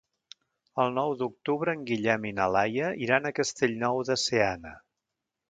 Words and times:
El 0.83 0.95
nou 0.95 1.11
d'octubre 1.19 1.75
en 1.77 1.83
Guillem 1.89 2.25
i 2.31 2.33
na 2.39 2.47
Laia 2.57 2.89
iran 3.09 3.29
a 3.29 3.35
Castellnou 3.41 4.03
de 4.11 4.19
Seana. 4.25 4.75